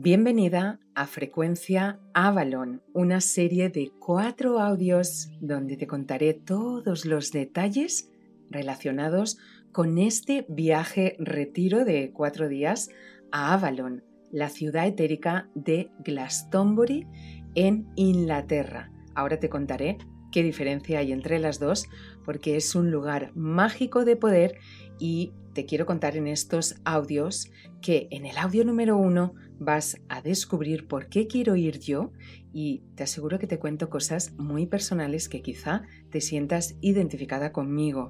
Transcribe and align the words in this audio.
Bienvenida 0.00 0.78
a 0.94 1.08
Frecuencia 1.08 1.98
Avalon, 2.14 2.82
una 2.92 3.20
serie 3.20 3.68
de 3.68 3.90
cuatro 3.98 4.60
audios 4.60 5.28
donde 5.40 5.76
te 5.76 5.88
contaré 5.88 6.34
todos 6.34 7.04
los 7.04 7.32
detalles 7.32 8.08
relacionados 8.48 9.38
con 9.72 9.98
este 9.98 10.46
viaje 10.48 11.16
retiro 11.18 11.84
de 11.84 12.12
cuatro 12.12 12.48
días 12.48 12.90
a 13.32 13.52
Avalon, 13.52 14.04
la 14.30 14.50
ciudad 14.50 14.86
etérica 14.86 15.48
de 15.56 15.90
Glastonbury 16.04 17.08
en 17.56 17.88
Inglaterra. 17.96 18.92
Ahora 19.16 19.40
te 19.40 19.48
contaré 19.48 19.98
qué 20.30 20.44
diferencia 20.44 21.00
hay 21.00 21.10
entre 21.10 21.40
las 21.40 21.58
dos 21.58 21.88
porque 22.24 22.54
es 22.54 22.76
un 22.76 22.92
lugar 22.92 23.32
mágico 23.34 24.04
de 24.04 24.14
poder 24.14 24.58
y 25.00 25.32
te 25.58 25.66
quiero 25.66 25.86
contar 25.86 26.16
en 26.16 26.28
estos 26.28 26.76
audios 26.84 27.50
que 27.82 28.06
en 28.12 28.26
el 28.26 28.38
audio 28.38 28.64
número 28.64 28.96
uno 28.96 29.34
vas 29.58 30.00
a 30.08 30.22
descubrir 30.22 30.86
por 30.86 31.08
qué 31.08 31.26
quiero 31.26 31.56
ir 31.56 31.80
yo 31.80 32.12
y 32.52 32.84
te 32.94 33.02
aseguro 33.02 33.40
que 33.40 33.48
te 33.48 33.58
cuento 33.58 33.90
cosas 33.90 34.34
muy 34.38 34.66
personales 34.66 35.28
que 35.28 35.42
quizá 35.42 35.82
te 36.10 36.20
sientas 36.20 36.76
identificada 36.80 37.50
conmigo. 37.50 38.08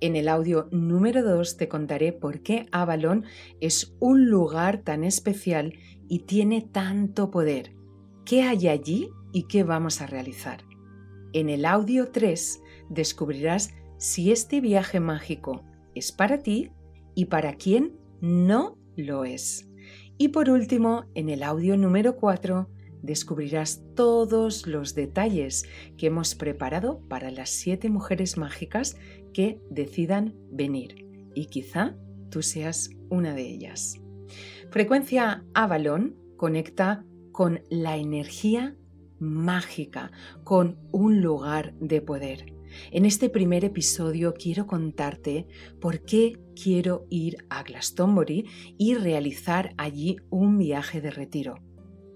En 0.00 0.14
el 0.14 0.28
audio 0.28 0.68
número 0.70 1.24
2 1.24 1.56
te 1.56 1.66
contaré 1.66 2.12
por 2.12 2.42
qué 2.42 2.66
Avalon 2.70 3.24
es 3.60 3.96
un 3.98 4.30
lugar 4.30 4.82
tan 4.84 5.02
especial 5.02 5.74
y 6.08 6.20
tiene 6.20 6.60
tanto 6.62 7.32
poder. 7.32 7.72
¿Qué 8.24 8.44
hay 8.44 8.68
allí 8.68 9.10
y 9.32 9.48
qué 9.48 9.64
vamos 9.64 10.00
a 10.00 10.06
realizar? 10.06 10.62
En 11.32 11.48
el 11.48 11.64
audio 11.64 12.12
3 12.12 12.60
descubrirás 12.90 13.74
si 13.98 14.30
este 14.30 14.60
viaje 14.60 15.00
mágico 15.00 15.64
es 15.96 16.12
para 16.12 16.44
ti 16.44 16.70
y 17.16 17.24
para 17.24 17.54
quién 17.54 17.98
no 18.20 18.78
lo 18.94 19.24
es. 19.24 19.68
Y 20.18 20.28
por 20.28 20.48
último, 20.48 21.06
en 21.14 21.28
el 21.28 21.42
audio 21.42 21.76
número 21.76 22.16
4 22.16 22.68
descubrirás 23.02 23.82
todos 23.94 24.66
los 24.66 24.94
detalles 24.94 25.64
que 25.96 26.06
hemos 26.06 26.34
preparado 26.34 27.00
para 27.08 27.30
las 27.30 27.50
siete 27.50 27.90
mujeres 27.90 28.36
mágicas 28.36 28.96
que 29.32 29.60
decidan 29.70 30.34
venir. 30.50 31.06
Y 31.34 31.46
quizá 31.46 31.96
tú 32.30 32.42
seas 32.42 32.90
una 33.10 33.34
de 33.34 33.42
ellas. 33.42 34.00
Frecuencia 34.70 35.44
Avalon 35.54 36.16
conecta 36.36 37.04
con 37.32 37.62
la 37.70 37.96
energía 37.96 38.76
mágica, 39.18 40.10
con 40.44 40.78
un 40.90 41.20
lugar 41.22 41.74
de 41.74 42.00
poder. 42.00 42.55
En 42.90 43.04
este 43.04 43.28
primer 43.28 43.64
episodio 43.64 44.34
quiero 44.34 44.66
contarte 44.66 45.46
por 45.80 46.04
qué 46.04 46.38
quiero 46.60 47.06
ir 47.10 47.36
a 47.48 47.62
Glastonbury 47.62 48.46
y 48.78 48.94
realizar 48.94 49.74
allí 49.76 50.16
un 50.30 50.58
viaje 50.58 51.00
de 51.00 51.10
retiro. 51.10 51.56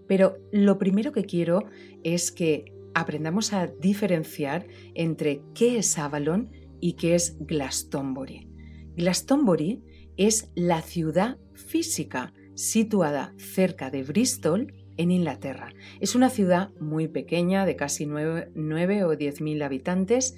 Pero 0.08 0.38
lo 0.50 0.78
primero 0.78 1.12
que 1.12 1.24
quiero 1.24 1.64
es 2.02 2.32
que 2.32 2.64
aprendamos 2.94 3.52
a 3.52 3.68
diferenciar 3.68 4.66
entre 4.94 5.42
qué 5.54 5.78
es 5.78 5.98
Avalon 5.98 6.50
y 6.80 6.94
qué 6.94 7.14
es 7.14 7.36
Glastonbury. 7.38 8.48
Glastonbury 8.96 9.82
es 10.16 10.50
la 10.54 10.82
ciudad 10.82 11.38
física 11.54 12.34
situada 12.54 13.34
cerca 13.38 13.90
de 13.90 14.02
Bristol, 14.02 14.74
en 15.00 15.10
Inglaterra. 15.10 15.72
Es 15.98 16.14
una 16.14 16.28
ciudad 16.28 16.70
muy 16.78 17.08
pequeña, 17.08 17.64
de 17.64 17.74
casi 17.74 18.04
9, 18.04 19.04
o 19.04 19.16
10 19.16 19.40
mil 19.40 19.62
habitantes, 19.62 20.34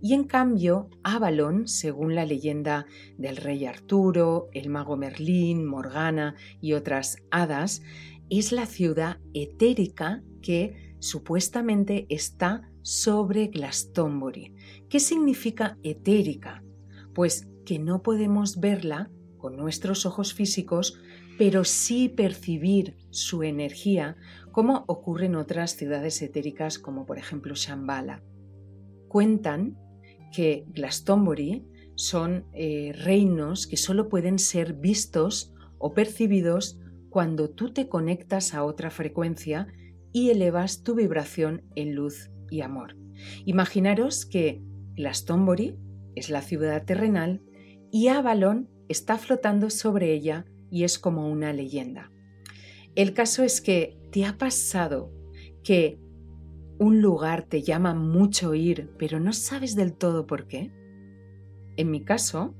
y 0.00 0.14
en 0.14 0.24
cambio, 0.24 0.88
Avalon, 1.02 1.66
según 1.66 2.14
la 2.14 2.24
leyenda 2.24 2.86
del 3.18 3.36
rey 3.36 3.64
Arturo, 3.66 4.48
el 4.52 4.68
mago 4.68 4.96
Merlín, 4.96 5.66
Morgana 5.66 6.36
y 6.60 6.74
otras 6.74 7.16
hadas, 7.30 7.82
es 8.30 8.52
la 8.52 8.66
ciudad 8.66 9.18
etérica 9.32 10.22
que 10.42 10.94
supuestamente 11.00 12.06
está 12.08 12.70
sobre 12.82 13.48
Glastonbury. 13.48 14.54
¿Qué 14.88 15.00
significa 15.00 15.76
etérica? 15.82 16.62
Pues 17.14 17.48
que 17.64 17.78
no 17.78 18.02
podemos 18.02 18.60
verla 18.60 19.10
con 19.44 19.58
nuestros 19.58 20.06
ojos 20.06 20.32
físicos, 20.32 20.98
pero 21.36 21.64
sí 21.64 22.08
percibir 22.08 22.96
su 23.10 23.42
energía, 23.42 24.16
como 24.52 24.84
ocurre 24.86 25.26
en 25.26 25.36
otras 25.36 25.76
ciudades 25.76 26.22
etéricas 26.22 26.78
como 26.78 27.04
por 27.04 27.18
ejemplo 27.18 27.54
Shambhala. 27.54 28.22
Cuentan 29.06 29.76
que 30.32 30.64
Glastonbury 30.68 31.62
son 31.94 32.46
eh, 32.54 32.94
reinos 32.94 33.66
que 33.66 33.76
solo 33.76 34.08
pueden 34.08 34.38
ser 34.38 34.72
vistos 34.72 35.52
o 35.76 35.92
percibidos 35.92 36.78
cuando 37.10 37.50
tú 37.50 37.70
te 37.70 37.86
conectas 37.86 38.54
a 38.54 38.64
otra 38.64 38.90
frecuencia 38.90 39.66
y 40.10 40.30
elevas 40.30 40.84
tu 40.84 40.94
vibración 40.94 41.64
en 41.76 41.94
luz 41.94 42.30
y 42.48 42.62
amor. 42.62 42.96
Imaginaros 43.44 44.24
que 44.24 44.62
Glastonbury 44.94 45.76
es 46.14 46.30
la 46.30 46.40
ciudad 46.40 46.82
terrenal 46.86 47.42
y 47.92 48.08
Avalon 48.08 48.70
está 48.88 49.18
flotando 49.18 49.70
sobre 49.70 50.12
ella 50.12 50.44
y 50.70 50.84
es 50.84 50.98
como 50.98 51.30
una 51.30 51.52
leyenda. 51.52 52.10
El 52.94 53.12
caso 53.12 53.42
es 53.42 53.60
que 53.60 53.98
te 54.10 54.24
ha 54.24 54.38
pasado 54.38 55.12
que 55.62 55.98
un 56.78 57.00
lugar 57.00 57.44
te 57.44 57.62
llama 57.62 57.94
mucho 57.94 58.54
ir, 58.54 58.90
pero 58.98 59.20
no 59.20 59.32
sabes 59.32 59.74
del 59.76 59.94
todo 59.94 60.26
por 60.26 60.46
qué. 60.46 60.72
En 61.76 61.90
mi 61.90 62.04
caso, 62.04 62.54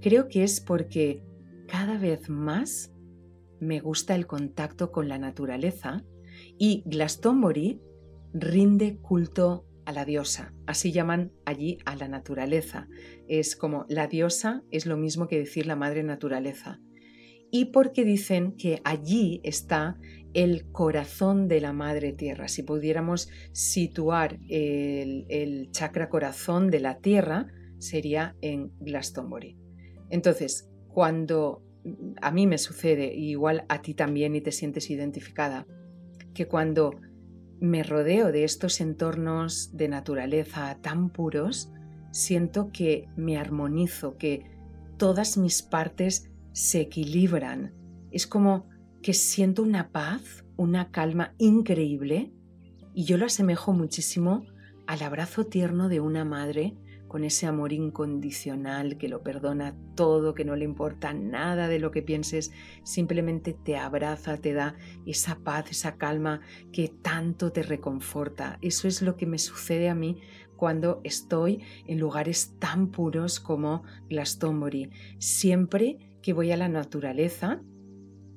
creo 0.00 0.28
que 0.28 0.42
es 0.42 0.60
porque 0.60 1.22
cada 1.66 1.98
vez 1.98 2.28
más 2.28 2.92
me 3.60 3.80
gusta 3.80 4.14
el 4.14 4.26
contacto 4.26 4.92
con 4.92 5.08
la 5.08 5.18
naturaleza 5.18 6.04
y 6.58 6.82
Glastonbury 6.86 7.80
rinde 8.32 8.98
culto 8.98 9.64
a 9.86 9.92
la 9.92 10.04
diosa. 10.04 10.52
Así 10.66 10.92
llaman 10.92 11.32
allí 11.46 11.78
a 11.86 11.96
la 11.96 12.08
naturaleza. 12.08 12.88
Es 13.28 13.56
como 13.56 13.86
la 13.88 14.06
diosa 14.06 14.62
es 14.70 14.84
lo 14.84 14.98
mismo 14.98 15.26
que 15.28 15.38
decir 15.38 15.66
la 15.66 15.76
madre 15.76 16.02
naturaleza 16.02 16.80
y 17.50 17.66
porque 17.66 18.04
dicen 18.04 18.52
que 18.52 18.80
allí 18.84 19.40
está 19.42 19.96
el 20.34 20.70
corazón 20.72 21.48
de 21.48 21.60
la 21.60 21.72
madre 21.72 22.12
tierra. 22.12 22.48
Si 22.48 22.62
pudiéramos 22.62 23.30
situar 23.52 24.38
el, 24.48 25.68
chakra 25.70 26.08
corazón 26.08 26.70
de 26.70 26.80
la 26.80 26.98
tierra, 26.98 27.46
sería 27.78 28.36
en 28.42 28.72
Glastonbury. 28.80 29.56
Entonces, 30.10 30.68
cuando 30.88 31.62
a 32.20 32.30
mí 32.30 32.46
me 32.46 32.58
sucede, 32.58 33.14
igual 33.14 33.64
a 33.68 33.80
ti 33.80 33.94
también 33.94 34.34
y 34.34 34.40
te 34.40 34.52
sientes 34.52 34.90
identificada, 34.90 35.66
que 36.34 36.46
cuando 36.46 36.90
me 37.60 37.82
rodeo 37.82 38.32
de 38.32 38.44
estos 38.44 38.80
entornos 38.80 39.76
de 39.76 39.88
naturaleza 39.88 40.78
tan 40.82 41.10
puros, 41.10 41.70
siento 42.10 42.70
que 42.72 43.08
me 43.16 43.38
armonizo, 43.38 44.16
que 44.16 44.50
todas 44.96 45.36
mis 45.36 45.62
partes 45.62 46.30
se 46.52 46.80
equilibran. 46.80 47.72
Es 48.10 48.26
como 48.26 48.66
que 49.02 49.12
siento 49.12 49.62
una 49.62 49.90
paz, 49.90 50.44
una 50.56 50.90
calma 50.90 51.34
increíble 51.38 52.32
y 52.94 53.04
yo 53.04 53.18
lo 53.18 53.26
asemejo 53.26 53.72
muchísimo 53.72 54.46
al 54.86 55.02
abrazo 55.02 55.44
tierno 55.44 55.88
de 55.88 56.00
una 56.00 56.24
madre 56.24 56.76
con 57.16 57.24
ese 57.24 57.46
amor 57.46 57.72
incondicional 57.72 58.98
que 58.98 59.08
lo 59.08 59.22
perdona 59.22 59.74
todo, 59.94 60.34
que 60.34 60.44
no 60.44 60.54
le 60.54 60.66
importa 60.66 61.14
nada 61.14 61.66
de 61.66 61.78
lo 61.78 61.90
que 61.90 62.02
pienses, 62.02 62.52
simplemente 62.82 63.54
te 63.54 63.78
abraza, 63.78 64.36
te 64.36 64.52
da 64.52 64.76
esa 65.06 65.38
paz, 65.38 65.70
esa 65.70 65.96
calma 65.96 66.42
que 66.74 66.88
tanto 66.88 67.52
te 67.52 67.62
reconforta. 67.62 68.58
Eso 68.60 68.86
es 68.86 69.00
lo 69.00 69.16
que 69.16 69.24
me 69.24 69.38
sucede 69.38 69.88
a 69.88 69.94
mí 69.94 70.20
cuando 70.56 71.00
estoy 71.04 71.62
en 71.86 72.00
lugares 72.00 72.54
tan 72.58 72.88
puros 72.88 73.40
como 73.40 73.84
Glastonbury. 74.10 74.90
Siempre 75.18 76.12
que 76.20 76.34
voy 76.34 76.52
a 76.52 76.58
la 76.58 76.68
naturaleza, 76.68 77.62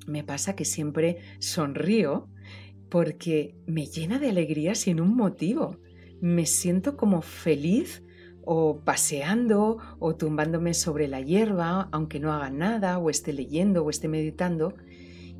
me 0.06 0.24
pasa 0.24 0.56
que 0.56 0.64
siempre 0.64 1.18
sonrío 1.38 2.30
porque 2.88 3.54
me 3.66 3.84
llena 3.84 4.18
de 4.18 4.30
alegría 4.30 4.74
sin 4.74 5.02
un 5.02 5.14
motivo. 5.14 5.76
Me 6.22 6.46
siento 6.46 6.96
como 6.96 7.20
feliz 7.20 8.02
o 8.52 8.80
paseando 8.80 9.78
o 10.00 10.16
tumbándome 10.16 10.74
sobre 10.74 11.06
la 11.06 11.20
hierba, 11.20 11.88
aunque 11.92 12.18
no 12.18 12.32
haga 12.32 12.50
nada, 12.50 12.98
o 12.98 13.08
esté 13.08 13.32
leyendo 13.32 13.84
o 13.84 13.90
esté 13.90 14.08
meditando. 14.08 14.74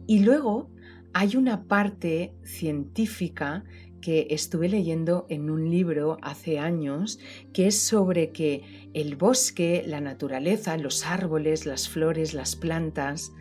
Y 0.07 0.21
luego 0.21 0.71
hay 1.13 1.35
una 1.35 1.65
parte 1.65 2.33
científica 2.45 3.65
que 4.01 4.29
estuve 4.31 4.69
leyendo 4.69 5.27
en 5.29 5.51
un 5.51 5.69
libro 5.69 6.19
hace 6.23 6.61
años, 6.61 7.19
que 7.53 7.67
es 7.67 7.83
sobre 7.83 8.31
que 8.31 8.91
el 8.95 9.17
bosque, 9.17 9.83
la 9.85 10.01
naturaleza, 10.01 10.77
los 10.77 11.05
árboles, 11.05 11.67
las 11.67 11.89
flores, 11.89 12.33
las 12.33 12.55
plantas, 12.55 13.33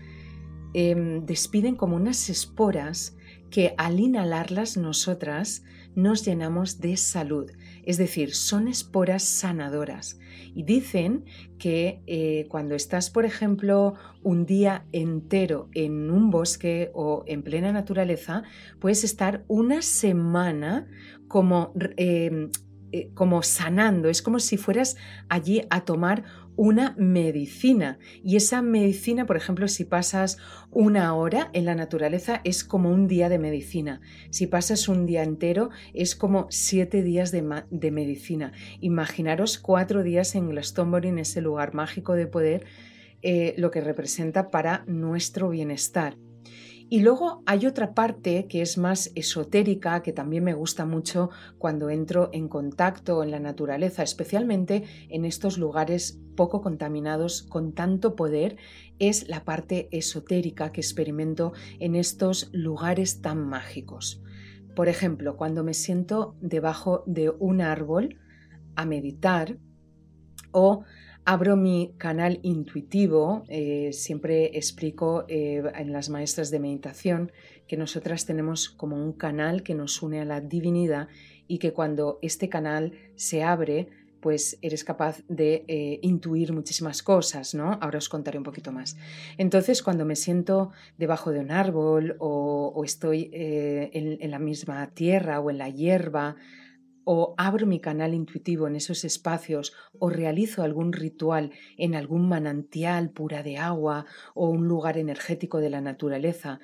em, 0.73 1.27
despiden 1.27 1.75
como 1.75 1.95
unas 1.95 2.27
esporas 2.31 3.15
que 3.51 3.75
al 3.77 3.99
inhalarlas 3.99 4.77
nosotras 4.77 5.63
nos 5.93 6.25
llenamos 6.25 6.79
de 6.79 6.97
salud. 6.97 7.51
Es 7.83 7.97
decir, 7.97 8.33
son 8.33 8.67
esporas 8.67 9.23
sanadoras. 9.23 10.19
Y 10.53 10.63
dicen 10.63 11.25
que 11.57 12.01
eh, 12.07 12.47
cuando 12.49 12.75
estás, 12.75 13.09
por 13.09 13.25
ejemplo, 13.25 13.95
un 14.23 14.45
día 14.45 14.85
entero 14.91 15.69
en 15.73 16.09
un 16.09 16.29
bosque 16.29 16.91
o 16.93 17.23
en 17.27 17.43
plena 17.43 17.71
naturaleza, 17.71 18.43
puedes 18.79 19.03
estar 19.03 19.43
una 19.47 19.81
semana 19.81 20.87
como 21.27 21.73
em, 21.97 22.49
eh, 22.91 23.11
como 23.13 23.43
sanando, 23.43 24.09
es 24.09 24.23
como 24.23 24.39
si 24.39 24.57
fueras 24.57 24.97
allí 25.27 25.61
a 25.69 25.85
tomar 25.85 26.23
una 26.59 26.93
medicina. 26.97 27.99
Y 28.21 28.35
esa 28.35 28.61
medicina, 28.61 29.25
por 29.25 29.37
ejemplo, 29.37 29.69
si 29.69 29.85
pasas 29.85 30.37
una 30.71 31.15
hora 31.15 31.49
en 31.53 31.63
la 31.63 31.73
naturaleza, 31.73 32.41
es 32.43 32.65
como 32.65 32.91
un 32.91 33.07
día 33.07 33.29
de 33.29 33.39
medicina. 33.39 34.01
Si 34.29 34.45
pasas 34.45 34.89
un 34.89 35.05
día 35.05 35.23
entero, 35.23 35.69
es 35.93 36.17
como 36.17 36.47
siete 36.49 37.01
días 37.01 37.31
de, 37.31 37.91
medicina. 37.91 38.51
Imaginaros 38.81 39.57
cuatro 39.57 40.03
días 40.03 40.35
en 40.35 40.49
Glastonbury, 40.49 41.07
en 41.07 41.19
ese 41.19 41.39
lugar 41.39 41.73
mágico 41.73 42.15
de 42.15 42.27
poder, 42.27 42.65
eh, 43.21 43.53
lo 43.55 43.71
que 43.71 43.79
representa 43.79 44.51
para 44.51 44.83
nuestro 44.85 45.47
bienestar. 45.47 46.17
Y 46.91 47.01
luego 47.01 47.43
hay 47.45 47.67
otra 47.67 47.93
parte 47.93 48.47
que 48.47 48.63
es 48.63 48.79
más 48.79 49.11
esotérica, 49.13 50.01
que 50.01 50.11
también 50.11 50.43
me 50.43 50.55
gusta 50.55 50.85
mucho 50.85 51.29
cuando 51.59 51.91
entro 51.91 52.31
en 52.33 52.47
contacto 52.47 53.23
en 53.23 53.29
la 53.29 53.39
naturaleza, 53.39 54.01
especialmente 54.01 54.85
en 55.09 55.23
estos 55.23 55.59
lugares 55.59 56.19
poco 56.35 56.61
contaminados 56.61 57.43
con 57.43 57.73
tanto 57.73 58.15
poder, 58.15 58.57
es 58.97 59.29
la 59.29 59.45
parte 59.45 59.87
esotérica 59.91 60.71
que 60.71 60.81
experimento 60.81 61.53
en 61.79 61.95
estos 61.95 62.49
lugares 62.53 63.21
tan 63.21 63.47
mágicos. 63.47 64.23
Por 64.75 64.87
ejemplo, 64.87 65.37
cuando 65.37 65.63
me 65.63 65.75
siento 65.75 66.35
debajo 66.41 67.03
de 67.05 67.29
un 67.29 67.61
árbol 67.61 68.17
a 68.75 68.85
meditar 68.85 69.59
o 70.51 70.85
abro 71.25 71.55
mi 71.55 71.93
canal 71.97 72.39
intuitivo, 72.43 73.43
eh, 73.47 73.91
siempre 73.93 74.57
explico 74.57 75.25
eh, 75.27 75.63
en 75.75 75.93
las 75.93 76.09
maestras 76.09 76.51
de 76.51 76.59
meditación 76.59 77.31
que 77.67 77.77
nosotras 77.77 78.25
tenemos 78.25 78.69
como 78.69 78.95
un 78.95 79.13
canal 79.13 79.63
que 79.63 79.75
nos 79.75 80.01
une 80.01 80.21
a 80.21 80.25
la 80.25 80.41
divinidad 80.41 81.07
y 81.47 81.59
que 81.59 81.71
cuando 81.71 82.19
este 82.21 82.49
canal 82.49 82.93
se 83.15 83.43
abre, 83.43 83.89
pues 84.21 84.57
eres 84.61 84.83
capaz 84.83 85.21
de 85.29 85.63
eh, 85.67 85.99
intuir 86.01 86.51
muchísimas 86.51 87.03
cosas, 87.03 87.53
¿no? 87.53 87.77
Ahora 87.79 87.99
os 87.99 88.09
contaré 88.09 88.37
un 88.37 88.43
poquito 88.43 88.71
más. 88.71 88.97
Entonces, 89.37 89.81
cuando 89.81 90.05
me 90.05 90.15
siento 90.15 90.71
debajo 90.97 91.31
de 91.31 91.39
un 91.39 91.51
árbol 91.51 92.15
o, 92.19 92.81
estoy 92.83 93.29
en 93.31 94.31
la 94.31 94.39
misma 94.39 94.87
tierra 94.87 95.39
o 95.39 95.49
en 95.49 95.57
la 95.57 95.69
hierba, 95.69 96.35
o 97.11 97.33
abro 97.37 97.65
mi 97.65 97.79
canal 97.79 98.13
intuitivo 98.13 98.67
en 98.67 98.75
esos 98.75 99.03
espacios 99.03 99.73
o 99.97 100.11
realizo 100.11 100.61
algún 100.61 100.93
ritual 100.93 101.49
en 101.75 101.95
algún 101.95 102.29
manantial 102.29 103.09
pura 103.09 103.41
de 103.41 103.57
agua 103.57 104.05
o 104.35 104.47
un 104.47 104.67
lugar 104.67 104.95
energético 104.95 105.57
de 105.57 105.71
la 105.71 105.81
naturaleza, 105.81 106.59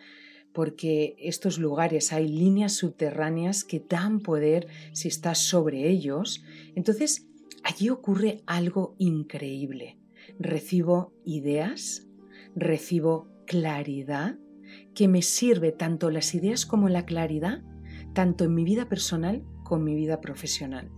porque 0.53 1.15
estos 1.17 1.57
lugares 1.57 2.13
hay 2.13 2.27
líneas 2.27 2.73
subterráneas 2.73 3.63
que 3.63 3.79
dan 3.79 4.19
poder 4.19 4.67
si 4.91 5.07
estás 5.07 5.39
sobre 5.39 5.89
ellos, 5.89 6.43
entonces 6.75 7.27
allí 7.63 7.89
ocurre 7.89 8.43
algo 8.45 8.95
increíble. 8.99 9.97
Recibo 10.37 11.11
ideas, 11.25 12.07
recibo 12.55 13.31
claridad, 13.47 14.37
que 14.93 15.07
me 15.07 15.23
sirve 15.23 15.71
tanto 15.71 16.11
las 16.11 16.35
ideas 16.35 16.67
como 16.67 16.87
la 16.87 17.03
claridad, 17.03 17.63
tanto 18.13 18.43
en 18.43 18.53
mi 18.53 18.63
vida 18.63 18.87
personal 18.87 19.43
con 19.65 19.83
mi 19.83 19.93
vida 19.95 20.21
profesional. 20.21 20.89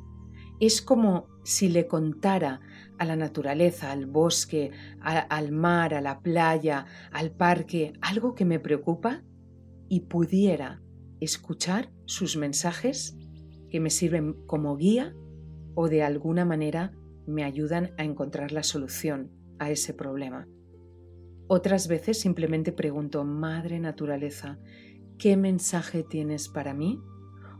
Es 0.59 0.83
como 0.83 1.27
si 1.43 1.69
le 1.69 1.87
contara 1.87 2.61
a 2.99 3.05
la 3.05 3.15
naturaleza, 3.15 3.91
al 3.91 4.05
bosque, 4.05 4.71
al 5.01 5.51
mar, 5.51 5.95
a 5.95 6.01
la 6.01 6.19
playa, 6.19 6.85
al 7.11 7.31
parque, 7.31 7.93
algo 8.01 8.35
que 8.35 8.45
me 8.45 8.59
preocupa 8.59 9.23
y 9.89 10.01
pudiera 10.01 10.83
escuchar 11.19 11.91
sus 12.05 12.37
mensajes 12.37 13.17
que 13.69 13.79
me 13.79 13.89
sirven 13.89 14.35
como 14.45 14.75
guía 14.77 15.15
o 15.73 15.89
de 15.89 16.03
alguna 16.03 16.45
manera 16.45 16.91
me 17.25 17.43
ayudan 17.43 17.91
a 17.97 18.03
encontrar 18.03 18.51
la 18.51 18.63
solución 18.63 19.31
a 19.59 19.69
ese 19.69 19.93
problema. 19.93 20.47
Otras 21.47 21.87
veces 21.87 22.19
simplemente 22.19 22.71
pregunto, 22.71 23.23
Madre 23.23 23.79
Naturaleza, 23.79 24.59
¿qué 25.17 25.37
mensaje 25.37 26.03
tienes 26.03 26.49
para 26.49 26.73
mí? 26.73 26.99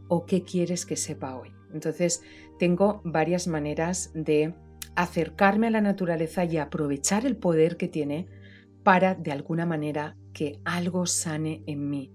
O 0.08 0.26
qué 0.26 0.44
quieres 0.44 0.86
que 0.86 0.96
sepa 0.96 1.36
hoy. 1.36 1.50
Entonces, 1.74 2.22
tengo 2.60 3.02
varias 3.04 3.48
maneras 3.48 4.12
de 4.14 4.54
acercarme 4.96 5.68
a 5.68 5.72
la 5.72 5.82
naturaleza 5.82 6.46
y 6.46 6.58
aprovechar 6.58 7.26
el 7.26 7.38
poder 7.38 7.78
que 7.78 7.88
tiene 7.88 8.28
para, 8.84 9.16
de 9.16 9.32
alguna 9.32 9.66
manera, 9.66 10.16
que 10.34 10.60
algo 10.66 11.06
sane 11.06 11.64
en 11.68 11.90
mí. 11.90 12.12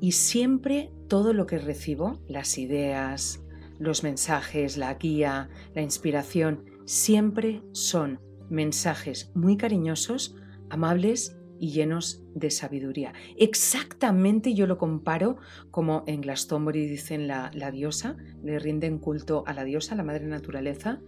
Y 0.00 0.12
siempre 0.12 0.92
todo 1.08 1.32
lo 1.32 1.46
que 1.46 1.58
recibo, 1.58 2.20
las 2.28 2.58
ideas, 2.58 3.42
los 3.78 4.02
mensajes, 4.02 4.76
la 4.76 4.94
guía, 4.94 5.48
la 5.74 5.82
inspiración, 5.82 6.64
siempre 6.84 7.62
son 7.72 8.20
mensajes 8.48 9.30
muy 9.34 9.56
cariñosos, 9.56 10.36
amables 10.70 11.35
y 11.58 11.70
llenos 11.70 12.22
de 12.34 12.50
sabiduría. 12.50 13.12
Exactamente 13.36 14.54
yo 14.54 14.66
lo 14.66 14.78
comparo 14.78 15.38
como 15.70 16.04
en 16.06 16.20
Glastonbury 16.20 16.86
dicen 16.86 17.28
la, 17.28 17.50
la 17.54 17.70
diosa, 17.70 18.16
le 18.42 18.58
rinden 18.58 18.98
culto 18.98 19.44
a 19.46 19.54
la 19.54 19.64
diosa, 19.64 19.94
la 19.94 20.02
madre 20.02 20.26
naturaleza, 20.26 21.00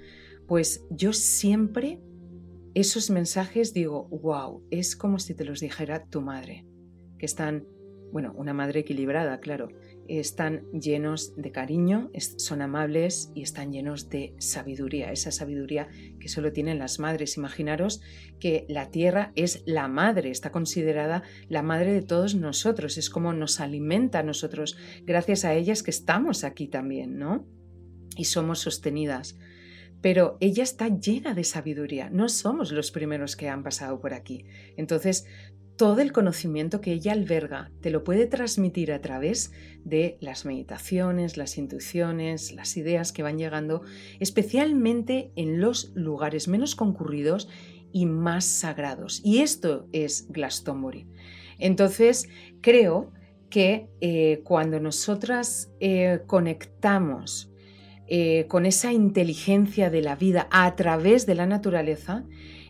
pues 0.46 0.84
yo 0.90 1.12
siempre 1.12 2.00
esos 2.74 3.10
mensajes 3.10 3.74
digo, 3.74 4.08
wow, 4.08 4.62
es 4.70 4.96
como 4.96 5.18
si 5.18 5.34
te 5.34 5.44
los 5.44 5.60
dijera 5.60 6.06
tu 6.06 6.20
madre, 6.20 6.64
que 7.18 7.26
están, 7.26 7.66
bueno, 8.12 8.32
una 8.36 8.54
madre 8.54 8.80
equilibrada, 8.80 9.40
claro, 9.40 9.68
están 10.08 10.70
llenos 10.72 11.34
de 11.36 11.52
cariño, 11.52 12.10
son 12.36 12.62
amables 12.62 13.30
y 13.34 13.42
están 13.42 13.72
llenos 13.72 14.08
de 14.08 14.34
sabiduría, 14.38 15.12
esa 15.12 15.30
sabiduría 15.30 15.88
que 16.18 16.28
solo 16.28 16.52
tienen 16.52 16.78
las 16.78 16.98
madres. 16.98 17.36
Imaginaros 17.36 18.00
que 18.40 18.64
la 18.68 18.90
tierra 18.90 19.32
es 19.36 19.62
la 19.66 19.86
madre, 19.88 20.30
está 20.30 20.50
considerada 20.50 21.22
la 21.48 21.62
madre 21.62 21.92
de 21.92 22.02
todos 22.02 22.34
nosotros, 22.34 22.96
es 22.96 23.10
como 23.10 23.32
nos 23.32 23.60
alimenta 23.60 24.20
a 24.20 24.22
nosotros, 24.22 24.76
gracias 25.04 25.44
a 25.44 25.54
ellas 25.54 25.82
que 25.82 25.90
estamos 25.90 26.44
aquí 26.44 26.68
también, 26.68 27.18
¿no? 27.18 27.46
Y 28.16 28.24
somos 28.24 28.60
sostenidas. 28.60 29.36
Pero 30.00 30.36
ella 30.40 30.62
está 30.62 30.88
llena 30.88 31.34
de 31.34 31.42
sabiduría, 31.42 32.08
no 32.08 32.28
somos 32.28 32.70
los 32.70 32.92
primeros 32.92 33.34
que 33.34 33.48
han 33.48 33.64
pasado 33.64 34.00
por 34.00 34.14
aquí. 34.14 34.44
Entonces, 34.76 35.26
todo 35.78 36.00
el 36.00 36.10
conocimiento 36.12 36.80
que 36.80 36.92
ella 36.92 37.12
alberga 37.12 37.70
te 37.80 37.90
lo 37.90 38.02
puede 38.02 38.26
transmitir 38.26 38.92
a 38.92 39.00
través 39.00 39.52
de 39.84 40.18
las 40.20 40.44
meditaciones, 40.44 41.36
las 41.36 41.56
intuiciones, 41.56 42.52
las 42.52 42.76
ideas 42.76 43.12
que 43.12 43.22
van 43.22 43.38
llegando, 43.38 43.82
especialmente 44.18 45.30
en 45.36 45.60
los 45.60 45.92
lugares 45.94 46.48
menos 46.48 46.74
concurridos 46.74 47.48
y 47.92 48.06
más 48.06 48.44
sagrados. 48.44 49.20
Y 49.24 49.38
esto 49.38 49.86
es 49.92 50.26
Glastonbury. 50.30 51.06
Entonces, 51.60 52.28
creo 52.60 53.12
que 53.48 53.88
eh, 54.00 54.42
cuando 54.44 54.80
nosotras 54.80 55.70
eh, 55.78 56.22
conectamos 56.26 57.52
eh, 58.08 58.46
con 58.48 58.66
esa 58.66 58.92
inteligencia 58.92 59.90
de 59.90 60.02
la 60.02 60.16
vida 60.16 60.48
a 60.50 60.74
través 60.74 61.24
de 61.24 61.36
la 61.36 61.46
naturaleza, 61.46 62.24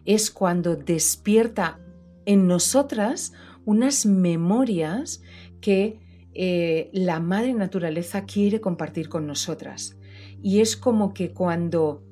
es 0.05 0.31
cuando 0.31 0.77
despierta 0.77 1.81
en 2.29 2.47
nosotras 2.47 3.33
unas 3.65 4.05
memorias 4.05 5.23
que 5.63 5.99
eh, 6.35 6.91
la 6.93 7.21
madre 7.21 7.55
naturaleza 7.55 8.27
quiere 8.27 8.61
compartir 8.61 9.09
con 9.09 9.27
nosotras. 9.27 9.97
Y 10.43 10.61
es 10.61 10.77
como 10.77 11.15
que 11.15 11.33
cuando 11.33 12.05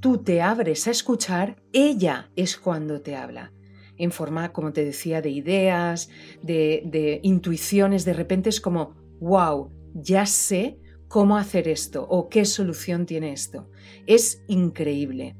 tú 0.00 0.18
te 0.18 0.42
abres 0.42 0.88
a 0.88 0.90
escuchar, 0.90 1.62
ella 1.72 2.32
es 2.34 2.56
cuando 2.56 3.00
te 3.00 3.14
habla. 3.14 3.52
En 3.96 4.10
forma, 4.10 4.52
como 4.52 4.72
te 4.72 4.84
decía, 4.84 5.22
de 5.22 5.30
ideas, 5.30 6.10
de, 6.42 6.82
de 6.86 7.20
intuiciones, 7.22 8.04
de 8.04 8.12
repente 8.12 8.48
es 8.48 8.60
como, 8.60 8.96
wow, 9.20 9.70
ya 9.94 10.26
sé 10.26 10.80
cómo 11.06 11.36
hacer 11.36 11.68
esto 11.68 12.04
o 12.10 12.28
qué 12.28 12.44
solución 12.44 13.06
tiene 13.06 13.32
esto. 13.32 13.70
Es 14.06 14.42
increíble. 14.48 15.36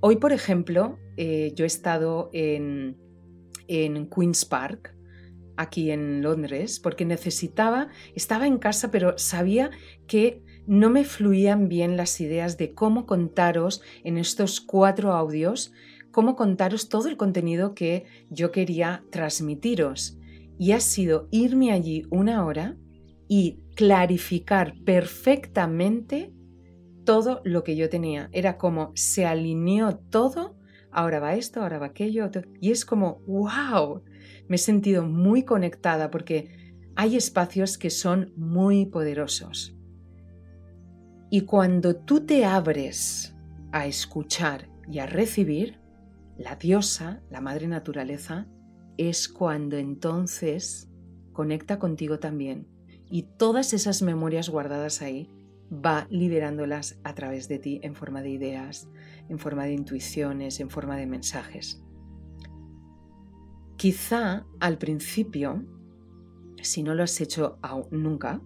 Hoy, 0.00 0.16
por 0.16 0.32
ejemplo, 0.32 0.98
eh, 1.16 1.52
yo 1.54 1.62
he 1.64 1.68
estado 1.68 2.28
en, 2.32 2.96
en 3.68 4.08
Queen's 4.08 4.44
Park, 4.44 4.94
aquí 5.56 5.90
en 5.90 6.22
Londres, 6.22 6.80
porque 6.80 7.04
necesitaba, 7.04 7.88
estaba 8.14 8.46
en 8.46 8.58
casa, 8.58 8.90
pero 8.90 9.18
sabía 9.18 9.70
que 10.06 10.42
no 10.66 10.90
me 10.90 11.04
fluían 11.04 11.68
bien 11.68 11.96
las 11.96 12.20
ideas 12.20 12.56
de 12.56 12.72
cómo 12.74 13.06
contaros 13.06 13.82
en 14.04 14.18
estos 14.18 14.60
cuatro 14.60 15.12
audios, 15.12 15.72
cómo 16.10 16.36
contaros 16.36 16.88
todo 16.88 17.08
el 17.08 17.16
contenido 17.16 17.74
que 17.74 18.04
yo 18.30 18.52
quería 18.52 19.04
transmitiros. 19.10 20.18
Y 20.58 20.72
ha 20.72 20.80
sido 20.80 21.28
irme 21.30 21.72
allí 21.72 22.04
una 22.10 22.44
hora 22.44 22.76
y 23.26 23.58
clarificar 23.74 24.74
perfectamente 24.84 26.32
todo 27.04 27.40
lo 27.44 27.64
que 27.64 27.74
yo 27.76 27.88
tenía. 27.88 28.28
Era 28.32 28.58
como 28.58 28.92
se 28.94 29.26
alineó 29.26 29.96
todo, 29.96 30.54
ahora 30.92 31.20
va 31.20 31.34
esto, 31.34 31.62
ahora 31.62 31.78
va 31.78 31.86
aquello, 31.86 32.30
y 32.60 32.70
es 32.70 32.84
como, 32.84 33.20
wow, 33.26 34.02
me 34.48 34.56
he 34.56 34.58
sentido 34.58 35.06
muy 35.06 35.44
conectada 35.44 36.10
porque 36.10 36.76
hay 36.94 37.16
espacios 37.16 37.78
que 37.78 37.90
son 37.90 38.32
muy 38.36 38.86
poderosos. 38.86 39.74
Y 41.30 41.42
cuando 41.42 41.96
tú 41.96 42.26
te 42.26 42.44
abres 42.44 43.34
a 43.72 43.86
escuchar 43.86 44.68
y 44.90 44.98
a 44.98 45.06
recibir, 45.06 45.80
la 46.36 46.56
diosa, 46.56 47.22
la 47.30 47.40
madre 47.40 47.68
naturaleza, 47.68 48.46
es 48.98 49.28
cuando 49.28 49.76
entonces 49.76 50.90
conecta 51.32 51.78
contigo 51.78 52.18
también. 52.18 52.66
Y 53.10 53.22
todas 53.22 53.72
esas 53.72 54.02
memorias 54.02 54.48
guardadas 54.48 55.02
ahí 55.02 55.30
va 55.72 56.06
liberándolas 56.10 56.98
a 57.04 57.14
través 57.14 57.48
de 57.48 57.58
ti 57.58 57.80
en 57.82 57.94
forma 57.94 58.22
de 58.22 58.30
ideas, 58.30 58.88
en 59.32 59.38
forma 59.38 59.64
de 59.64 59.72
intuiciones, 59.72 60.60
en 60.60 60.70
forma 60.70 60.96
de 60.96 61.06
mensajes. 61.06 61.82
Quizá 63.76 64.44
al 64.60 64.78
principio, 64.78 65.64
si 66.62 66.82
no 66.82 66.94
lo 66.94 67.02
has 67.02 67.20
hecho 67.20 67.58
aún 67.62 67.88
nunca, 67.90 68.40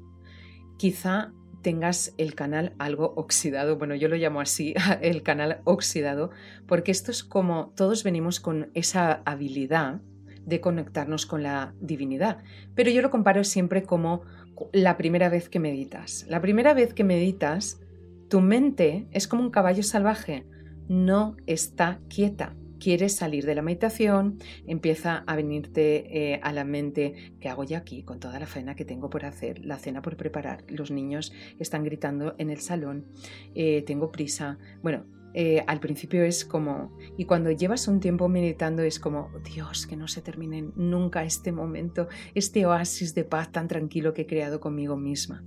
quizá 0.78 1.32
tengas 1.60 2.14
el 2.16 2.36
canal 2.36 2.74
algo 2.78 3.12
oxidado, 3.16 3.76
bueno, 3.76 3.96
yo 3.96 4.08
lo 4.08 4.16
llamo 4.16 4.40
así, 4.40 4.74
el 5.02 5.22
canal 5.22 5.60
oxidado, 5.64 6.30
porque 6.66 6.92
esto 6.92 7.10
es 7.10 7.24
como 7.24 7.72
todos 7.76 8.04
venimos 8.04 8.38
con 8.38 8.70
esa 8.74 9.22
habilidad 9.24 10.00
de 10.44 10.60
conectarnos 10.60 11.26
con 11.26 11.42
la 11.42 11.74
divinidad, 11.80 12.38
pero 12.76 12.90
yo 12.90 13.02
lo 13.02 13.10
comparo 13.10 13.42
siempre 13.42 13.82
como 13.82 14.22
la 14.72 14.96
primera 14.96 15.28
vez 15.28 15.48
que 15.48 15.58
meditas. 15.58 16.24
La 16.28 16.40
primera 16.40 16.72
vez 16.72 16.94
que 16.94 17.02
meditas, 17.02 17.80
tu 18.28 18.40
mente 18.40 19.08
es 19.10 19.26
como 19.26 19.42
un 19.42 19.50
caballo 19.50 19.82
salvaje, 19.82 20.46
no 20.88 21.36
está 21.46 22.00
quieta. 22.08 22.54
Quieres 22.78 23.16
salir 23.16 23.46
de 23.46 23.54
la 23.54 23.62
meditación, 23.62 24.38
empieza 24.66 25.24
a 25.26 25.34
venirte 25.34 26.34
eh, 26.34 26.40
a 26.42 26.52
la 26.52 26.64
mente 26.64 27.32
qué 27.40 27.48
hago 27.48 27.64
ya 27.64 27.78
aquí 27.78 28.02
con 28.02 28.20
toda 28.20 28.38
la 28.38 28.46
cena 28.46 28.76
que 28.76 28.84
tengo 28.84 29.08
por 29.08 29.24
hacer, 29.24 29.64
la 29.64 29.78
cena 29.78 30.02
por 30.02 30.16
preparar, 30.16 30.64
los 30.68 30.90
niños 30.90 31.32
están 31.58 31.84
gritando 31.84 32.34
en 32.36 32.50
el 32.50 32.60
salón, 32.60 33.06
eh, 33.54 33.82
tengo 33.86 34.12
prisa. 34.12 34.58
Bueno, 34.82 35.06
eh, 35.38 35.62
al 35.66 35.80
principio 35.80 36.22
es 36.24 36.44
como, 36.44 36.96
y 37.18 37.26
cuando 37.26 37.50
llevas 37.50 37.88
un 37.88 38.00
tiempo 38.00 38.28
meditando 38.28 38.82
es 38.82 38.98
como, 38.98 39.30
Dios, 39.54 39.86
que 39.86 39.94
no 39.94 40.08
se 40.08 40.22
termine 40.22 40.70
nunca 40.76 41.24
este 41.24 41.52
momento, 41.52 42.08
este 42.34 42.64
oasis 42.64 43.14
de 43.14 43.24
paz 43.24 43.52
tan 43.52 43.68
tranquilo 43.68 44.14
que 44.14 44.22
he 44.22 44.26
creado 44.26 44.60
conmigo 44.60 44.96
misma. 44.96 45.44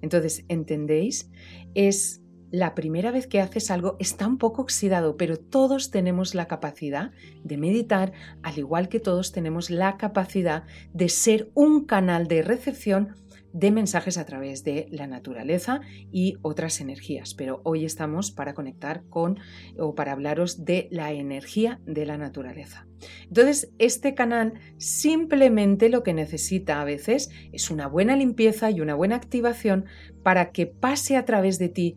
Entonces, 0.00 0.44
¿entendéis? 0.48 1.30
Es 1.74 2.20
la 2.50 2.74
primera 2.74 3.10
vez 3.10 3.26
que 3.26 3.40
haces 3.40 3.70
algo 3.70 3.96
está 3.98 4.26
un 4.26 4.38
poco 4.38 4.62
oxidado, 4.62 5.16
pero 5.16 5.38
todos 5.38 5.90
tenemos 5.90 6.34
la 6.34 6.46
capacidad 6.46 7.10
de 7.44 7.56
meditar, 7.56 8.12
al 8.42 8.58
igual 8.58 8.88
que 8.88 9.00
todos 9.00 9.32
tenemos 9.32 9.70
la 9.70 9.96
capacidad 9.96 10.64
de 10.92 11.08
ser 11.08 11.50
un 11.54 11.84
canal 11.84 12.28
de 12.28 12.42
recepción 12.42 13.14
de 13.52 13.70
mensajes 13.70 14.18
a 14.18 14.26
través 14.26 14.62
de 14.62 14.86
la 14.90 15.06
naturaleza 15.06 15.80
y 16.12 16.36
otras 16.42 16.80
energías. 16.80 17.34
Pero 17.34 17.60
hoy 17.64 17.84
estamos 17.84 18.30
para 18.30 18.54
conectar 18.54 19.04
con 19.08 19.38
o 19.78 19.94
para 19.94 20.12
hablaros 20.12 20.64
de 20.64 20.88
la 20.90 21.12
energía 21.12 21.80
de 21.86 22.06
la 22.06 22.18
naturaleza. 22.18 22.86
Entonces, 23.22 23.70
este 23.78 24.14
canal 24.14 24.54
simplemente 24.76 25.88
lo 25.88 26.02
que 26.02 26.14
necesita 26.14 26.80
a 26.80 26.84
veces 26.84 27.30
es 27.52 27.70
una 27.70 27.86
buena 27.86 28.16
limpieza 28.16 28.70
y 28.70 28.80
una 28.80 28.94
buena 28.94 29.16
activación 29.16 29.86
para 30.22 30.52
que 30.52 30.66
pase 30.66 31.16
a 31.16 31.24
través 31.24 31.58
de 31.58 31.68
ti 31.68 31.96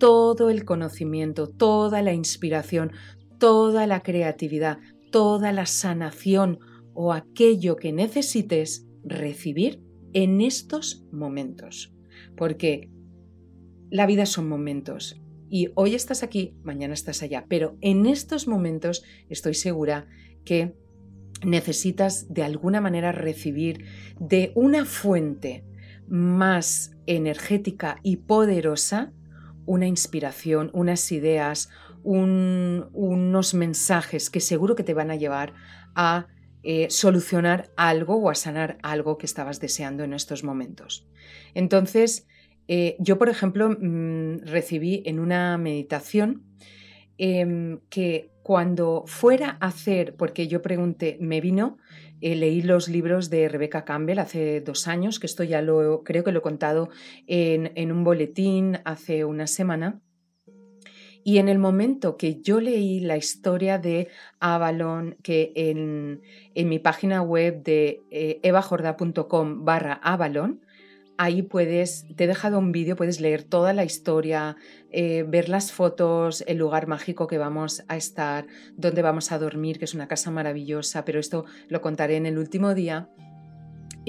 todo 0.00 0.50
el 0.50 0.64
conocimiento, 0.64 1.46
toda 1.46 2.02
la 2.02 2.14
inspiración, 2.14 2.90
toda 3.38 3.86
la 3.86 4.00
creatividad, 4.00 4.78
toda 5.12 5.52
la 5.52 5.66
sanación 5.66 6.58
o 6.94 7.12
aquello 7.12 7.76
que 7.76 7.92
necesites 7.92 8.86
recibir 9.04 9.82
en 10.14 10.40
estos 10.40 11.04
momentos, 11.12 11.94
porque 12.34 12.90
la 13.90 14.06
vida 14.06 14.24
son 14.24 14.48
momentos 14.48 15.20
y 15.50 15.68
hoy 15.74 15.94
estás 15.94 16.22
aquí, 16.22 16.54
mañana 16.62 16.94
estás 16.94 17.22
allá, 17.22 17.44
pero 17.46 17.76
en 17.82 18.06
estos 18.06 18.48
momentos 18.48 19.04
estoy 19.28 19.54
segura 19.54 20.08
que 20.44 20.74
necesitas 21.44 22.32
de 22.32 22.42
alguna 22.42 22.80
manera 22.80 23.12
recibir 23.12 23.84
de 24.18 24.52
una 24.54 24.86
fuente 24.86 25.64
más 26.08 26.92
energética 27.06 27.98
y 28.02 28.16
poderosa 28.16 29.12
una 29.70 29.86
inspiración, 29.86 30.68
unas 30.72 31.12
ideas, 31.12 31.70
unos 32.02 33.54
mensajes 33.54 34.28
que 34.28 34.40
seguro 34.40 34.74
que 34.74 34.82
te 34.82 34.94
van 34.94 35.12
a 35.12 35.14
llevar 35.14 35.54
a 35.94 36.26
eh, 36.64 36.88
solucionar 36.90 37.70
algo 37.76 38.16
o 38.16 38.30
a 38.30 38.34
sanar 38.34 38.78
algo 38.82 39.16
que 39.16 39.26
estabas 39.26 39.60
deseando 39.60 40.02
en 40.02 40.12
estos 40.12 40.42
momentos. 40.42 41.06
Entonces, 41.54 42.26
eh, 42.66 42.96
yo, 42.98 43.16
por 43.16 43.28
ejemplo, 43.28 43.70
mm, 43.70 44.40
recibí 44.44 45.04
en 45.06 45.20
una 45.20 45.56
meditación 45.56 46.42
em, 47.16 47.78
que 47.90 48.32
cuando 48.42 49.04
fuera 49.06 49.56
a 49.60 49.68
hacer, 49.68 50.16
porque 50.16 50.48
yo 50.48 50.62
pregunté, 50.62 51.16
me 51.20 51.40
vino, 51.40 51.78
eh, 52.20 52.36
leí 52.36 52.62
los 52.62 52.88
libros 52.88 53.30
de 53.30 53.48
Rebecca 53.48 53.84
Campbell 53.84 54.18
hace 54.18 54.60
dos 54.60 54.88
años, 54.88 55.18
que 55.18 55.26
esto 55.26 55.44
ya 55.44 55.62
lo 55.62 56.02
creo 56.04 56.24
que 56.24 56.32
lo 56.32 56.40
he 56.40 56.42
contado 56.42 56.90
en, 57.26 57.92
un 57.92 58.04
boletín 58.04 58.78
hace 58.84 59.24
una 59.24 59.46
semana. 59.46 60.00
Y 61.22 61.38
en 61.38 61.48
el 61.48 61.58
momento 61.58 62.16
que 62.16 62.40
yo 62.40 62.60
leí 62.60 63.00
la 63.00 63.16
historia 63.16 63.78
de 63.78 64.08
Avalon, 64.38 65.16
que 65.22 65.52
en, 65.54 66.22
mi 66.54 66.78
página 66.78 67.22
web 67.22 67.62
de 67.62 68.02
eh, 68.10 68.40
evajorda.com 68.42 69.64
barra 69.64 69.94
Avalon, 70.02 70.60
ahí 71.20 71.42
puedes, 71.42 72.06
te 72.16 72.24
he 72.24 72.26
dejado 72.26 72.58
un 72.58 72.72
vídeo, 72.72 72.96
puedes 72.96 73.20
leer 73.20 73.42
toda 73.42 73.74
la 73.74 73.84
historia, 73.84 74.56
eh, 74.90 75.24
ver 75.26 75.48
las 75.48 75.72
fotos, 75.72 76.44
el 76.46 76.58
lugar 76.58 76.86
mágico 76.86 77.26
que 77.26 77.38
vamos 77.38 77.84
a 77.88 77.96
estar, 77.96 78.46
donde 78.76 79.02
vamos 79.02 79.32
a 79.32 79.38
dormir, 79.38 79.78
que 79.78 79.84
es 79.84 79.94
una 79.94 80.08
casa 80.08 80.30
maravillosa, 80.30 81.04
pero 81.04 81.18
esto 81.18 81.44
lo 81.68 81.80
contaré 81.80 82.16
en 82.16 82.26
el 82.26 82.38
último 82.38 82.74
día 82.74 83.08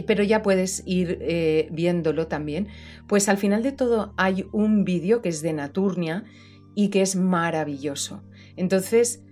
pero 0.08 0.24
ya 0.24 0.42
puedes 0.42 0.84
ir 0.86 1.18
eh, 1.22 1.68
viéndolo 1.72 2.28
también. 2.28 2.68
Pues 3.08 3.30
al 3.30 3.38
final 3.38 3.64
de 3.64 3.72
todo 3.72 4.14
hay 4.18 4.46
un 4.52 4.84
vídeo 4.84 5.22
que 5.22 5.30
es 5.30 5.42
de 5.42 5.54
Naturnia 5.54 6.24
y 6.76 6.90
que 6.90 7.02
es 7.02 7.16
maravilloso. 7.16 8.24
Entonces, 8.56 9.24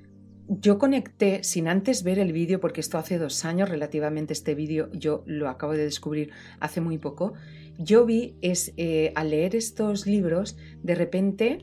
yo 0.50 0.80
conecté 0.80 1.44
sin 1.44 1.68
antes 1.68 2.04
ver 2.04 2.18
el 2.18 2.34
vídeo, 2.34 2.60
porque 2.60 2.82
esto 2.82 2.98
hace 2.98 3.20
dos 3.20 3.46
años 3.46 3.70
relativamente, 3.70 4.34
este 4.34 4.56
vídeo 4.56 4.90
yo 4.92 5.24
lo 5.28 5.48
acabo 5.48 5.74
de 5.74 5.84
descubrir 5.84 6.32
hace 6.60 6.82
muy 6.82 6.98
poco, 6.98 7.34
yo 7.78 8.06
vi 8.06 8.36
es, 8.42 8.74
eh, 8.78 9.14
al 9.16 9.30
leer 9.30 9.56
estos 9.56 10.08
libros, 10.08 10.58
de 10.82 10.96
repente 10.96 11.60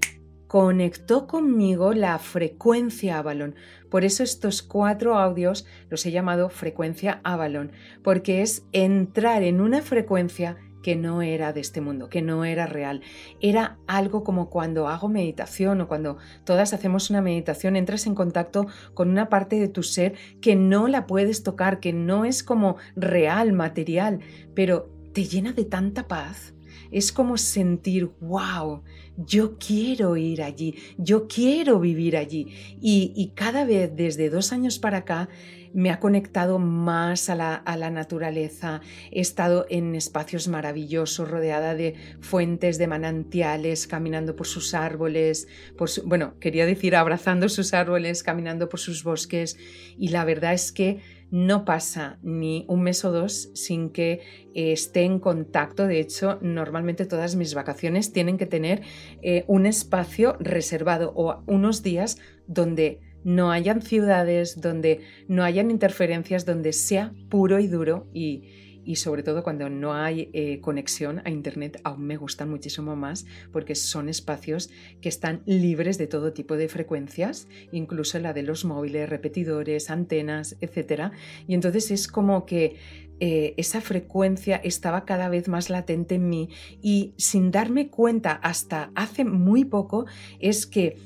conectó 0.47 1.27
conmigo 1.27 1.93
la 1.93 2.19
frecuencia 2.21 3.19
Avalon. 3.19 3.57
Por 3.91 4.05
eso 4.05 4.23
estos 4.23 4.63
cuatro 4.63 5.19
audios 5.19 5.67
los 5.91 6.07
he 6.07 6.13
llamado 6.13 6.49
frecuencia 6.49 7.21
Avalon, 7.25 7.73
porque 8.05 8.43
es 8.43 8.65
entrar 8.73 9.43
en 9.43 9.61
una 9.61 9.83
frecuencia 9.83 10.57
que 10.87 10.95
no 10.95 11.21
era 11.21 11.53
de 11.53 11.61
este 11.61 11.81
mundo, 11.81 12.09
que 12.09 12.23
no 12.23 12.45
era 12.45 12.65
real. 12.65 13.01
Era 13.41 13.77
algo 13.89 14.23
como 14.23 14.51
cuando 14.51 14.87
hago 14.87 15.09
meditación 15.09 15.81
o 15.81 15.89
cuando 15.89 16.19
todas 16.45 16.73
hacemos 16.73 17.11
una 17.11 17.21
meditación, 17.21 17.75
entras 17.75 18.07
en 18.07 18.15
contacto 18.15 18.69
con 18.95 19.11
una 19.11 19.29
parte 19.29 19.59
de 19.59 19.67
tu 19.67 19.83
ser 19.83 20.15
que 20.41 20.55
no 20.55 20.87
la 20.87 21.09
puedes 21.09 21.43
tocar, 21.43 21.81
que 21.81 21.93
no 21.93 22.25
es 22.25 22.45
como 22.45 22.77
real, 22.95 23.53
material, 23.53 24.21
pero 24.55 24.89
te 25.13 25.25
llena 25.25 25.53
de 25.53 25.65
tanta 25.65 26.07
paz. 26.07 26.55
Es 26.91 27.13
como 27.13 27.37
sentir, 27.37 28.11
wow, 28.21 28.83
yo 29.17 29.59
quiero 29.59 30.17
ir 30.17 30.43
allí, 30.43 30.75
yo 30.99 31.27
quiero 31.29 31.81
vivir 31.81 32.17
allí. 32.17 32.49
Y, 32.81 33.13
y 33.17 33.29
cada 33.35 33.65
vez 33.65 33.91
desde 33.95 34.31
dos 34.31 34.53
años 34.53 34.79
para 34.79 34.99
acá 34.99 35.29
me 35.77 35.91
ha 35.91 36.01
conectado 36.01 36.59
más 36.59 37.29
a 37.29 37.35
la, 37.35 37.91
naturaleza, 37.91 38.81
he 39.11 39.21
estado 39.21 39.67
en 39.69 39.95
espacios 39.95 40.49
maravillosos, 40.49 41.31
rodeada 41.31 41.75
de 41.75 41.97
fuentes, 42.21 42.79
de 42.79 42.87
manantiales, 42.87 43.87
caminando 43.87 44.37
por 44.37 44.47
sus 44.47 44.73
árboles, 44.73 45.49
por 45.77 45.91
bueno, 46.07 46.33
quería 46.41 46.65
decir 46.65 46.97
abrazando 46.97 47.51
sus 47.51 47.75
árboles, 47.75 48.23
caminando 48.23 48.71
por 48.71 48.81
sus 48.81 49.05
bosques, 49.05 49.59
y 49.99 50.09
la 50.09 50.25
verdad 50.25 50.55
es 50.55 50.73
que 50.73 51.01
no 51.31 51.65
pasa 51.65 52.19
ni 52.23 52.65
un 52.69 52.83
mes 52.83 53.05
o 53.05 53.11
dos 53.11 53.51
sin 53.55 53.91
que 53.91 54.21
esté 54.55 55.03
en 55.03 55.19
contacto. 55.19 55.87
De 55.87 56.01
hecho, 56.01 56.39
normalmente 56.41 57.05
todas 57.07 57.37
mis 57.37 57.55
vacaciones 57.55 58.13
tienen 58.13 58.39
que 58.39 58.47
tener 58.47 58.83
eh, 59.23 59.45
un 59.47 59.67
espacio 59.67 60.37
reservado 60.39 61.13
o 61.17 61.43
unos 61.47 61.83
días 61.83 62.19
donde 62.47 63.01
no 63.25 63.51
hayan 63.51 63.83
ciudades, 63.83 64.61
donde 64.61 65.01
no 65.27 65.43
hayan 65.43 65.71
interferencias, 65.73 66.47
donde 66.47 66.73
sea 66.73 67.13
puro 67.29 67.59
y 67.59 67.67
duro 67.67 68.07
y, 68.15 68.45
y 68.87 68.97
sobre 68.97 69.23
todo 69.23 69.43
cuando 69.43 69.69
no 69.69 69.93
hay 69.95 70.31
eh, 70.33 70.61
conexión 70.61 71.21
a 71.25 71.31
Internet, 71.31 71.81
aún 71.85 72.07
me 72.07 72.17
gustan 72.17 72.49
muchísimo 72.49 72.97
más 72.97 73.27
porque 73.53 73.75
son 73.75 74.09
espacios 74.09 74.71
que 75.01 75.09
están 75.09 75.43
libres 75.45 75.99
de 75.99 76.07
todo 76.07 76.33
tipo 76.33 76.57
de 76.57 76.69
frecuencias, 76.69 77.49
incluso 77.73 78.19
la 78.19 78.33
de 78.33 78.43
los 78.43 78.65
móviles, 78.65 79.09
repetidores, 79.09 79.91
antenas, 79.91 80.57
etc. 80.61 81.13
Y 81.49 81.55
entonces 81.55 81.91
es 81.91 82.07
como 82.07 82.47
que 82.47 82.77
eh, 83.19 83.55
esa 83.57 83.81
frecuencia 83.81 84.57
estaba 84.57 85.05
cada 85.05 85.29
vez 85.29 85.49
más 85.49 85.71
latente 85.71 86.17
en 86.17 86.29
mí 86.29 86.51
y 86.83 87.15
sin 87.17 87.51
darme 87.51 87.89
cuenta 87.89 88.33
hasta 88.33 88.91
hace 88.95 89.25
muy 89.25 89.65
poco 89.65 90.05
es 90.39 90.67
que 90.67 90.97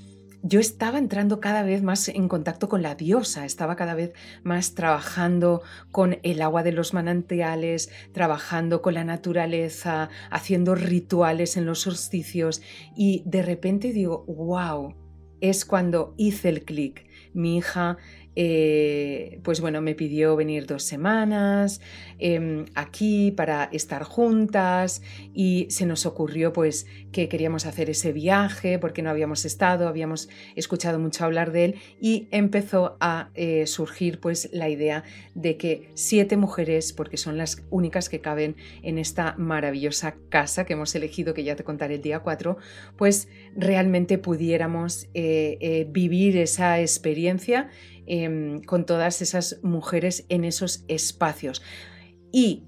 yo 0.42 0.60
estaba 0.60 0.98
entrando 0.98 1.40
cada 1.40 1.62
vez 1.62 1.82
más 1.82 2.08
en 2.08 2.28
contacto 2.28 2.68
con 2.68 2.82
la 2.82 2.94
diosa, 2.94 3.44
estaba 3.44 3.76
cada 3.76 3.94
vez 3.94 4.12
más 4.42 4.74
trabajando 4.74 5.62
con 5.90 6.18
el 6.22 6.42
agua 6.42 6.62
de 6.62 6.72
los 6.72 6.94
manantiales, 6.94 7.90
trabajando 8.12 8.82
con 8.82 8.94
la 8.94 9.04
naturaleza, 9.04 10.08
haciendo 10.30 10.74
rituales 10.74 11.56
en 11.56 11.66
los 11.66 11.80
solsticios 11.80 12.62
y 12.96 13.22
de 13.26 13.42
repente 13.42 13.92
digo, 13.92 14.24
wow, 14.26 14.94
es 15.40 15.64
cuando 15.64 16.14
hice 16.16 16.48
el 16.48 16.64
clic. 16.64 17.06
Mi 17.32 17.58
hija 17.58 17.96
eh, 18.36 19.40
pues 19.42 19.60
bueno, 19.60 19.80
me 19.80 19.94
pidió 19.94 20.36
venir 20.36 20.66
dos 20.66 20.84
semanas 20.84 21.80
em, 22.18 22.66
aquí 22.74 23.32
para 23.32 23.64
estar 23.72 24.04
juntas 24.04 25.02
y 25.34 25.66
se 25.70 25.84
nos 25.84 26.06
ocurrió 26.06 26.52
pues 26.52 26.86
que 27.10 27.28
queríamos 27.28 27.66
hacer 27.66 27.90
ese 27.90 28.12
viaje 28.12 28.78
porque 28.78 29.02
no 29.02 29.10
habíamos 29.10 29.44
estado, 29.44 29.88
habíamos 29.88 30.28
escuchado 30.54 31.00
mucho 31.00 31.24
hablar 31.24 31.50
de 31.50 31.64
él 31.64 31.74
y 32.00 32.28
empezó 32.30 32.96
a 33.00 33.30
eh, 33.34 33.66
surgir 33.66 34.20
pues 34.20 34.48
la 34.52 34.68
idea 34.68 35.02
de 35.34 35.56
que 35.56 35.90
siete 35.94 36.36
mujeres, 36.36 36.92
porque 36.92 37.16
son 37.16 37.36
las 37.36 37.64
únicas 37.70 38.08
que 38.08 38.20
caben 38.20 38.54
en 38.82 38.98
esta 38.98 39.34
maravillosa 39.38 40.14
casa 40.28 40.64
que 40.64 40.74
hemos 40.74 40.94
elegido, 40.94 41.34
que 41.34 41.42
ya 41.42 41.56
te 41.56 41.64
contaré 41.64 41.96
el 41.96 42.02
día 42.02 42.20
4, 42.20 42.58
pues 42.96 43.28
realmente 43.56 44.18
pudiéramos 44.18 45.08
eh, 45.14 45.86
vivir 45.90 46.36
esa 46.36 46.80
experiencia 46.80 47.70
Em, 48.12 48.60
con 48.62 48.86
todas 48.86 49.22
esas 49.22 49.60
mujeres 49.62 50.26
en 50.28 50.42
esos 50.42 50.84
espacios. 50.88 51.62
Y 52.32 52.64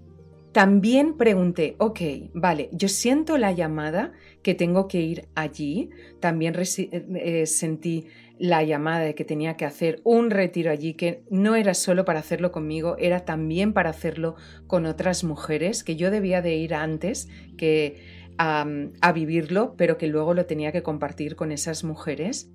también 0.53 1.17
pregunté, 1.17 1.75
ok, 1.79 2.01
vale, 2.33 2.69
yo 2.71 2.87
siento 2.87 3.37
la 3.37 3.51
llamada 3.51 4.13
que 4.45 4.55
tengo 4.55 4.87
que 4.87 5.01
ir 5.01 5.27
allí, 5.35 5.91
también 6.21 6.55
eh, 6.55 7.07
eh, 7.17 7.47
sentí 7.47 8.07
la 8.39 8.63
llamada 8.63 9.01
de 9.01 9.17
que 9.17 9.25
tenía 9.25 9.57
que 9.57 9.65
hacer 9.65 10.01
un 10.05 10.31
retiro 10.31 10.71
allí, 10.71 10.95
que 10.95 11.25
no 11.29 11.57
era 11.57 11.75
solo 11.75 12.05
para 12.05 12.21
hacerlo 12.21 12.53
conmigo, 12.53 12.95
era 13.01 13.25
también 13.25 13.73
para 13.73 13.91
hacerlo 13.91 14.37
con 14.69 14.87
otras 14.87 15.25
mujeres, 15.25 15.83
que 15.83 15.97
yo 15.97 16.13
debía 16.13 16.41
de 16.41 16.55
ir 16.55 16.73
antes 16.73 17.29
que 17.59 18.23
a 18.39 19.13
vivirlo, 19.13 19.75
pero 19.77 19.99
que 19.99 20.07
luego 20.07 20.35
lo 20.35 20.47
tenía 20.47 20.71
que 20.71 20.85
compartir 20.85 21.35
con 21.35 21.51
esas 21.51 21.83
mujeres, 21.83 22.49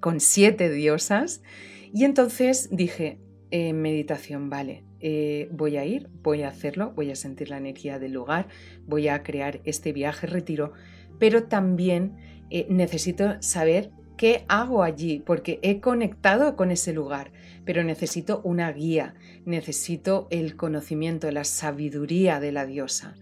con 0.00 0.20
siete 0.20 0.70
diosas. 0.70 1.42
Y 1.94 2.02
entonces 2.02 2.70
dije, 2.72 3.20
eh, 3.52 3.72
meditación, 3.72 4.50
vale, 4.50 4.82
eh, 4.98 5.48
voy 5.52 5.76
a 5.76 5.84
ir, 5.84 6.10
voy 6.24 6.42
a 6.42 6.48
hacerlo, 6.48 6.92
voy 6.96 7.12
a 7.12 7.14
sentir 7.14 7.50
la 7.50 7.56
energía 7.56 8.00
del 8.00 8.12
lugar, 8.12 8.48
voy 8.84 9.06
a 9.06 9.22
crear 9.22 9.60
este 9.62 9.92
viaje, 9.92 10.26
retiro, 10.26 10.72
pero 11.20 11.44
también 11.44 12.16
eh, 12.50 12.66
necesito 12.68 13.40
saber 13.40 13.92
qué 14.16 14.44
hago 14.48 14.82
allí, 14.82 15.22
porque 15.24 15.60
he 15.62 15.78
conectado 15.78 16.56
con 16.56 16.72
ese 16.72 16.92
lugar, 16.92 17.30
pero 17.64 17.84
necesito 17.84 18.40
una 18.42 18.72
guía, 18.72 19.14
necesito 19.44 20.26
el 20.32 20.56
conocimiento, 20.56 21.30
la 21.30 21.44
sabiduría 21.44 22.40
de 22.40 22.50
la 22.50 22.66
diosa. 22.66 23.14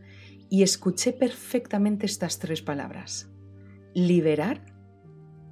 Y 0.49 0.62
escuché 0.62 1.12
perfectamente 1.12 2.07
estas 2.07 2.38
tres 2.38 2.62
palabras, 2.62 3.31
liberar, 3.93 4.64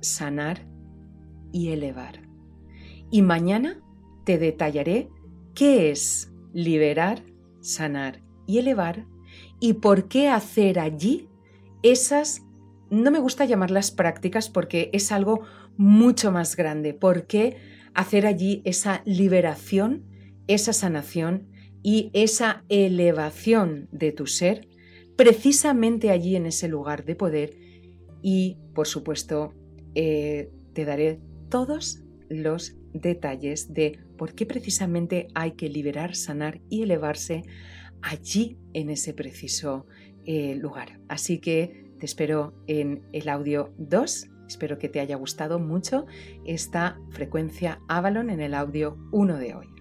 sanar 0.00 0.66
y 1.52 1.68
elevar. 1.72 2.29
Y 3.10 3.22
mañana 3.22 3.80
te 4.24 4.38
detallaré 4.38 5.08
qué 5.54 5.90
es 5.90 6.32
liberar, 6.52 7.24
sanar 7.60 8.22
y 8.46 8.58
elevar 8.58 9.06
y 9.60 9.74
por 9.74 10.08
qué 10.08 10.28
hacer 10.28 10.78
allí 10.78 11.28
esas, 11.82 12.42
no 12.90 13.10
me 13.10 13.18
gusta 13.18 13.44
llamarlas 13.44 13.90
prácticas 13.90 14.48
porque 14.48 14.90
es 14.92 15.12
algo 15.12 15.42
mucho 15.76 16.32
más 16.32 16.56
grande, 16.56 16.94
por 16.94 17.26
qué 17.26 17.56
hacer 17.94 18.26
allí 18.26 18.62
esa 18.64 19.02
liberación, 19.04 20.04
esa 20.46 20.72
sanación 20.72 21.48
y 21.82 22.10
esa 22.12 22.64
elevación 22.68 23.88
de 23.92 24.12
tu 24.12 24.26
ser 24.26 24.68
precisamente 25.16 26.10
allí 26.10 26.34
en 26.34 26.46
ese 26.46 26.66
lugar 26.66 27.04
de 27.04 27.14
poder 27.14 27.54
y 28.22 28.56
por 28.74 28.86
supuesto 28.86 29.52
eh, 29.94 30.50
te 30.72 30.86
daré 30.86 31.20
todos 31.50 32.02
los 32.30 32.79
detalles 32.92 33.72
de 33.72 33.98
por 34.16 34.34
qué 34.34 34.46
precisamente 34.46 35.28
hay 35.34 35.52
que 35.52 35.68
liberar, 35.68 36.14
sanar 36.14 36.60
y 36.68 36.82
elevarse 36.82 37.42
allí 38.02 38.58
en 38.72 38.90
ese 38.90 39.14
preciso 39.14 39.86
eh, 40.26 40.54
lugar. 40.56 41.00
Así 41.08 41.38
que 41.38 41.92
te 41.98 42.06
espero 42.06 42.54
en 42.66 43.02
el 43.12 43.28
audio 43.28 43.74
2. 43.78 44.28
Espero 44.48 44.78
que 44.78 44.88
te 44.88 45.00
haya 45.00 45.16
gustado 45.16 45.58
mucho 45.58 46.06
esta 46.44 46.98
frecuencia 47.10 47.80
Avalon 47.88 48.30
en 48.30 48.40
el 48.40 48.54
audio 48.54 48.98
1 49.12 49.36
de 49.36 49.54
hoy. 49.54 49.79